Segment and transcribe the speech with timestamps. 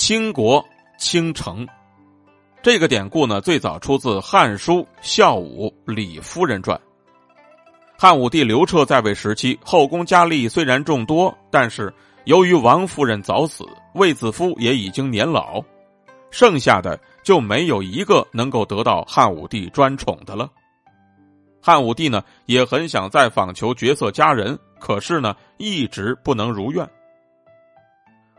[0.00, 0.66] 倾国
[0.96, 1.68] 倾城。
[2.62, 6.74] 这个典故呢，最早出自《汉书·孝武李夫人传》。
[7.98, 11.92] 汉武帝刘彻在位时期，后宫佳丽虽然众多，但是
[12.24, 15.62] 由于王夫人早死，卫子夫也已经年老，
[16.30, 20.48] 剩下的就没有一个能够得到汉武帝专宠的了。
[21.60, 26.88] 汉武帝呢，也很想再访求绝色佳人，可是呢，一直不能如愿。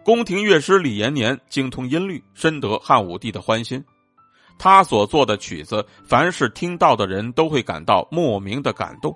[0.03, 3.83] 宫廷乐师李延年精通音律，深得汉武帝的欢心。
[4.57, 9.15] 他所做的曲子，凡是听到的人都会感到莫名的感动。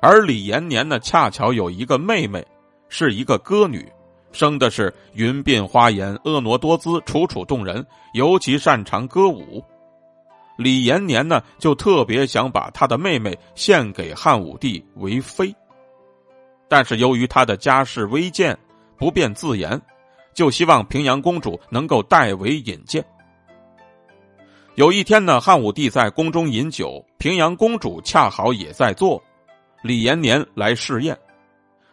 [0.00, 2.44] 而李延年呢，恰巧有一个妹妹，
[2.88, 3.88] 是一个歌女，
[4.32, 9.62] 生的是云鬓花颜、婀娜多姿、楚楚动人，尤其擅长歌舞。
[10.56, 15.54] 李延年呢，就特别想把他的妹妹献给汉武帝为妃。
[16.68, 18.56] 但是由于他的家世微贱，
[19.02, 19.82] 不便自言，
[20.32, 23.04] 就希望平阳公主能够代为引荐。
[24.76, 29.20] 有一天呢，汉武帝在宫中饮酒，平阳公主恰好也在座，
[29.82, 31.18] 李延年来试宴。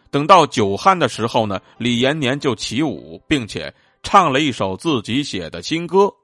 [0.08, 6.14] 等到酒酣的时候呢，李延年就起舞，并且唱了一首自己写的新歌，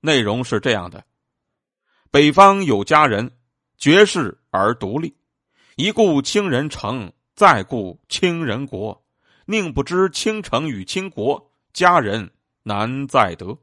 [0.00, 1.04] 内容是这样的：
[2.10, 3.30] 北方有佳人，
[3.76, 5.14] 绝世而独立，
[5.76, 8.98] 一顾倾人城，再顾倾人国，
[9.50, 12.30] 宁不知倾城与倾国，佳人
[12.62, 13.58] 难再得。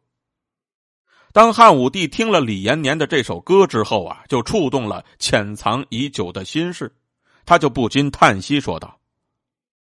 [1.32, 6.94] 当汉武帝听了李延年的这首歌之后啊，就触动了潜藏已久的心事，
[7.46, 9.00] 他就不禁叹息说道：“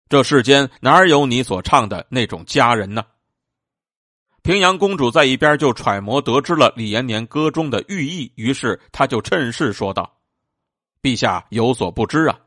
[0.09, 3.03] 这世间哪有你所唱的那种佳人呢？”
[4.43, 10.19] 平阳公主在一边就揣摩得知了李延年歌中的寓意，于是他就趁势说道
[11.03, 12.39] ：“陛下有所不知啊，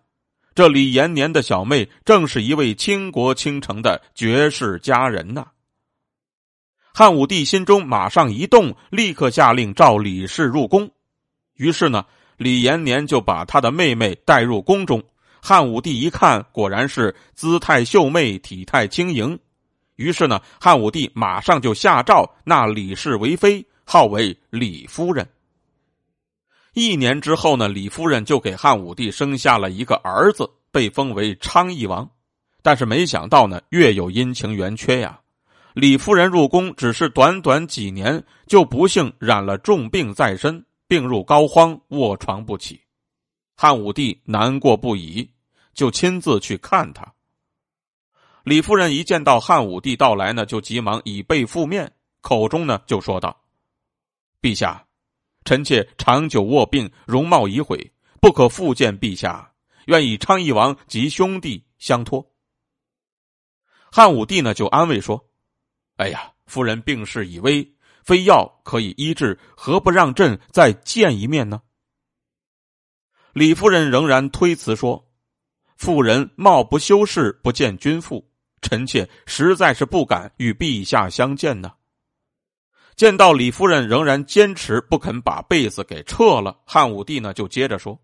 [0.54, 5.48] 这李延年的小妹正是一位倾国倾城的绝世佳人呐。”
[6.94, 10.90] 汉武帝心中马上一动，立刻下令召李氏入宫。
[11.56, 12.06] 于是呢，
[12.36, 15.02] 李延年就把他的妹妹带入宫中。
[15.42, 19.40] 汉武帝一看，果然是姿态秀媚，体态轻盈。
[19.96, 25.26] 于是呢，汉武帝马上就下诏纳李氏为妃，号为李夫人。
[26.80, 32.10] 一年之后呢，李夫人就给汉武帝生下了一个儿子，被封为昌邑王。
[32.62, 35.20] 但是没想到呢，月有阴晴圆缺呀。
[35.74, 42.80] 李夫人入宫只是短短几年，就不幸染了重病在身，病入膏肓，卧床不起。
[43.58, 45.30] 汉武帝难过不已，
[45.74, 47.14] 就亲自去看他。
[48.44, 51.92] 李夫人一见到汉武帝到来呢，就急忙以背覆面，
[52.22, 53.36] 口中呢就说道
[54.42, 54.86] ：“陛下，
[55.50, 59.52] 臣妾长久卧病，容貌已毁，不可复见陛下，
[59.88, 62.24] 愿以昌邑王及兄弟相托。”
[63.92, 65.28] 汉武帝呢就安慰说。
[65.96, 67.68] 哎呀，夫人病势已危，
[68.04, 71.60] 非药可以医治，何不让朕再见一面呢？
[73.34, 75.04] 李夫人仍然推辞说
[75.78, 78.24] ：“妇人貌不修饰，不见君父，
[78.62, 81.74] 臣妾实在是不敢与陛下相见呢。”
[83.00, 87.98] 见到李夫人仍然坚持不肯把被子给撤了，汉武帝呢就接着说：“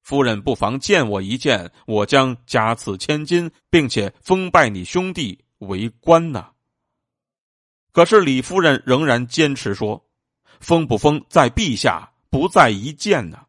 [0.00, 6.46] 夫人不妨见我一见，我将加赐千金，并且封拜你兄弟为官呢。”
[7.92, 10.02] 可是李夫人仍然坚持说
[10.60, 13.40] ：“封不封在陛下，不在一见呢。”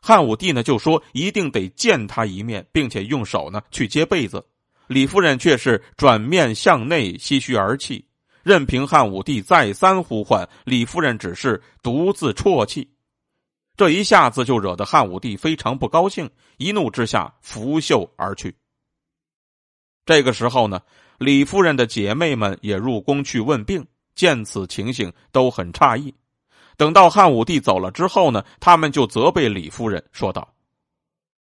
[0.00, 4.46] 汉武帝呢就说：“一定得见他一面，并且用手呢去接被子。”
[4.86, 8.04] 李夫人却是转面向内，唏嘘而泣。
[8.42, 12.90] 任凭汉武帝再三呼唤，李夫人只是独自啜泣。
[13.76, 18.56] 这一下子就惹得汉武帝非常不高兴，一怒之下拂袖而去。
[20.04, 20.80] 这个时候呢。
[21.20, 26.14] 李夫人的姐妹们也入宫去问病，见此情形都很诧异。
[26.78, 30.54] 等到汉武帝走了之后呢，他们就责备李夫人，说道：“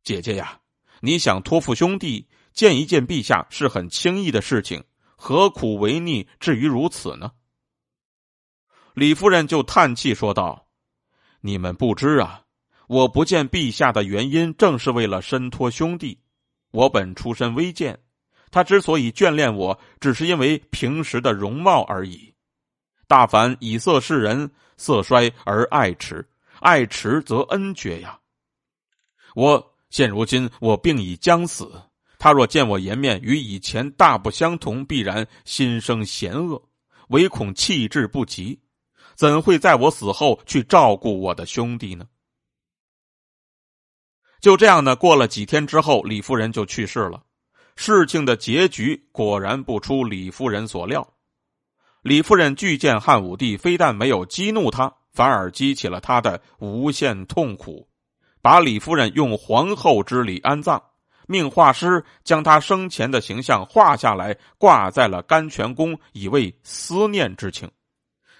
[0.02, 0.58] 姐姐呀，
[1.00, 4.82] 你想托付兄弟见一见陛下是很轻易的事情，
[5.20, 7.30] 何苦违逆至于如此呢？”
[8.94, 10.66] 李夫人就叹气说道
[11.42, 12.42] ：“你们不知啊，
[12.88, 16.18] 我不见陛下的原因，正是为了伸托兄弟。
[16.70, 18.00] 我本出身微贱。”
[18.52, 22.34] 他之所以眷恋我，只是因为平时的容貌而已。
[23.06, 26.24] 大凡以色示人，色衰而爱弛，
[26.58, 28.18] 爱弛则恩绝呀。
[29.36, 31.80] 我现如今我病已将死，
[32.20, 36.62] 他若见我颜面与以前大不相同，必然心生嫌恶，
[37.08, 38.60] 唯恐气质不及，
[39.14, 42.06] 怎会在我死后去照顾我的兄弟呢？
[44.38, 47.22] 就这样呢，过了几天之后，李夫人就去世了。
[47.74, 51.14] 事情的结局果然不出李夫人所料，
[52.02, 57.88] 李夫人拒见汉武帝，非但没有激怒他，反而激起了他的无限痛苦，
[58.42, 60.82] 把李夫人用皇后之礼安葬，
[61.30, 67.70] 命画师将他生前的形象画下来，挂在了甘泉宫，以慰思念之情。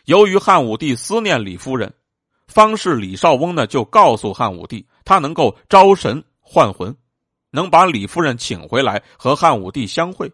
[0.06, 1.94] 由于汉武帝思念李夫人，
[2.48, 6.92] 方士李少翁呢就告诉汉武帝，他能够招神唤魂，
[7.50, 10.28] 能把李夫人请回来和汉武帝相会。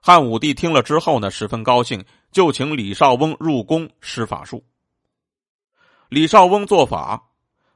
[0.00, 4.64] 汉武帝听了之后呢，十分高兴，就请李少翁入宫施法术。
[6.08, 7.22] 李少翁做法，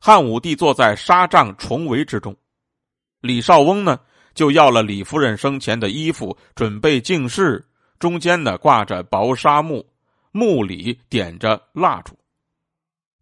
[0.00, 2.34] 汉武帝坐在纱帐重围之中，
[3.26, 3.98] 李少翁呢
[4.34, 7.66] 就要了李夫人生前的衣服，准备敬事，
[7.98, 9.84] 中间呢挂着薄纱幕，
[10.30, 12.16] 幕里点着蜡烛。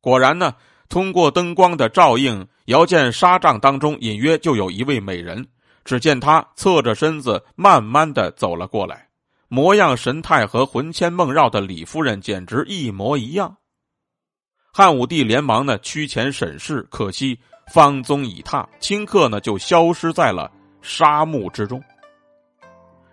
[0.01, 0.55] 果然呢，
[0.89, 5.47] 通过灯光的照映，遥见纱帐当中隐约就有一位美人。
[5.85, 9.09] 只见她侧着身子，慢慢的走了过来，
[9.49, 13.57] 模样神态和魂牵梦绕的李夫人简直一模一样。
[14.73, 20.51] 汉武帝连忙呢趋前审视，可惜方宗已踏，顷刻呢就消失在了
[20.83, 21.83] 沙漠之中。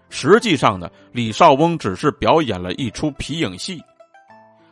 [0.09, 3.81] 实际上呢，李少翁只是表演了一出皮影戏。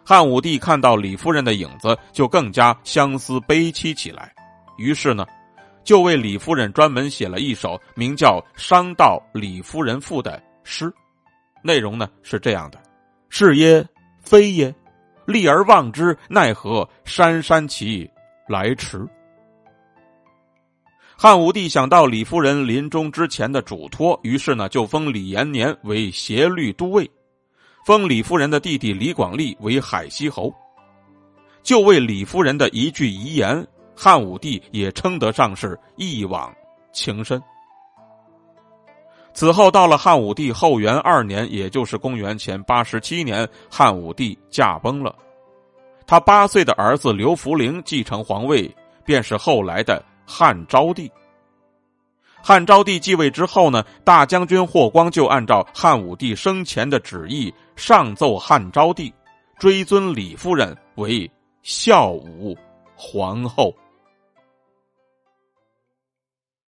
[0.05, 4.33] 汉武帝看到李夫人的影子，就更加相思悲戚起来，
[4.77, 5.25] 于是呢。
[5.81, 10.93] 就为李夫人专门写了一首名叫《商道李夫人赋》的诗，
[11.63, 12.79] 内容呢是这样的
[13.29, 13.83] ：“是耶，
[14.21, 14.75] 非耶，
[15.25, 18.07] 立而望之，奈何姗姗其
[18.47, 19.03] 来迟。”
[21.21, 27.11] 汉武帝想到李夫人临终之前的嘱托，于是呢就封李延年为协律都尉，
[27.85, 30.49] 封李夫人的弟弟李广利为海西侯，
[31.61, 33.67] 就为李夫人的一句遗言。
[33.93, 36.49] 汉武帝也称得上是一往
[36.93, 37.43] 情深。
[39.33, 45.13] 此后，到了汉武帝后元二年，也就是公元前八十七年，汉武帝驾崩了。
[46.07, 48.73] 他八岁的儿子刘弗陵继承皇位，
[49.03, 51.11] 便是后来的汉昭帝。
[52.41, 59.11] 汉昭帝继位之后呢，大将军霍光就按照汉武帝生前的旨意，上奏汉昭帝，
[59.57, 61.29] 追尊李夫人为
[61.63, 62.55] 孝武
[62.95, 63.73] 皇后。